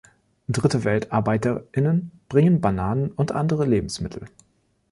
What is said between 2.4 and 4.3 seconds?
Bananen und andere Lebensmittel.